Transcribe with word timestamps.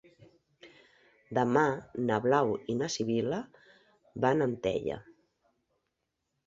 Demà 1.39 1.65
na 2.07 2.17
Blau 2.25 2.55
i 2.75 2.79
na 2.81 2.91
Sibil·la 2.97 3.41
van 4.27 4.43
a 4.47 4.53
Antella. 4.53 4.99